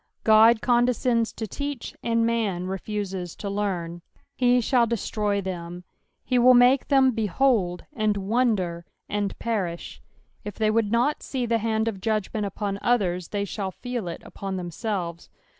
Ood 0.27 0.63
condescends 0.63 1.31
to 1.33 1.45
teach, 1.45 1.95
and 2.01 2.25
man 2.25 2.65
refuses 2.65 3.35
to 3.35 3.51
learn." 3.51 4.01
3e 4.41 4.67
thaR 4.67 4.87
dettroy 4.87 5.43
thtm:" 5.43 5.83
he 6.25 6.39
will 6.39 6.55
make 6.55 6.87
them" 6.87 7.11
be 7.11 7.27
hold, 7.27 7.85
and 7.93 8.17
wonder, 8.17 8.83
and 9.07 9.37
perish." 9.37 10.01
If 10.43 10.55
they 10.55 10.71
would 10.71 10.91
not 10.91 11.21
see 11.21 11.45
the 11.45 11.59
hand 11.59 11.87
of 11.87 12.01
judgment 12.01 12.47
upon 12.47 12.79
others, 12.81 13.27
they 13.27 13.45
shall 13.45 13.69
feel 13.69 14.07
it 14.07 14.23
upon 14.25 14.57
themseWes. 14.57 15.29